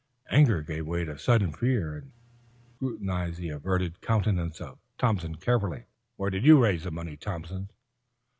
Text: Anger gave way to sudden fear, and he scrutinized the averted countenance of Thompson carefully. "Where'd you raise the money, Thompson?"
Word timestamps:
Anger 0.31 0.63
gave 0.63 0.87
way 0.87 1.05
to 1.05 1.19
sudden 1.19 1.53
fear, 1.53 1.95
and 1.97 2.05
he 2.15 2.75
scrutinized 2.87 3.37
the 3.37 3.49
averted 3.49 4.01
countenance 4.01 4.59
of 4.59 4.79
Thompson 4.97 5.35
carefully. 5.35 5.83
"Where'd 6.15 6.43
you 6.43 6.57
raise 6.59 6.85
the 6.85 6.89
money, 6.91 7.17
Thompson?" 7.17 7.69